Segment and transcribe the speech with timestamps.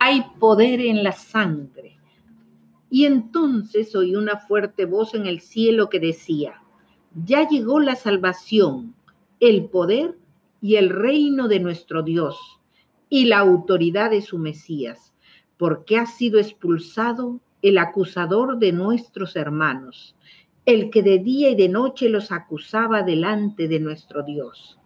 [0.00, 1.98] hay poder en la sangre.
[2.88, 6.54] Y entonces oí una fuerte voz en el cielo que decía,
[7.24, 8.94] ya llegó la salvación,
[9.38, 10.16] el poder
[10.60, 12.36] y el reino de nuestro Dios
[13.10, 15.12] y la autoridad de su Mesías,
[15.58, 20.16] porque ha sido expulsado el acusador de nuestros hermanos,
[20.64, 24.78] el que de día y de noche los acusaba delante de nuestro Dios.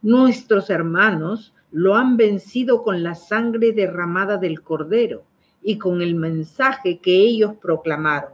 [0.00, 5.24] Nuestros hermanos lo han vencido con la sangre derramada del cordero
[5.62, 8.32] y con el mensaje que ellos proclamaron.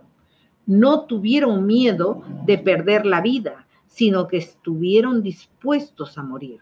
[0.64, 6.60] No tuvieron miedo de perder la vida, sino que estuvieron dispuestos a morir.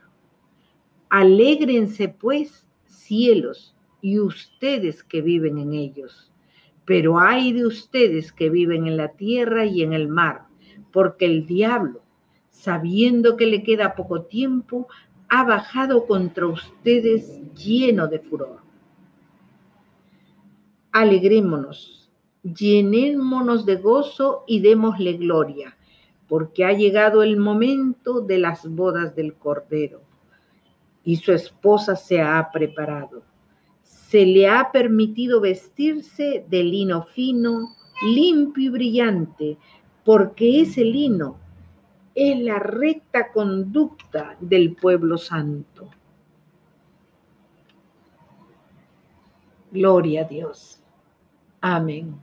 [1.08, 6.30] Alégrense pues, cielos, y ustedes que viven en ellos.
[6.84, 10.42] Pero hay de ustedes que viven en la tierra y en el mar,
[10.92, 12.02] porque el diablo,
[12.50, 14.88] sabiendo que le queda poco tiempo,
[15.28, 18.58] ha bajado contra ustedes lleno de furor.
[20.92, 22.10] Alegrémonos,
[22.42, 25.76] llenémonos de gozo y démosle gloria,
[26.28, 30.02] porque ha llegado el momento de las bodas del Cordero,
[31.04, 33.22] y su esposa se ha preparado.
[33.82, 37.74] Se le ha permitido vestirse de lino fino,
[38.06, 39.58] limpio y brillante,
[40.04, 41.43] porque ese lino
[42.14, 45.90] es la recta conducta del pueblo santo.
[49.70, 50.80] Gloria a Dios.
[51.60, 52.14] Amén.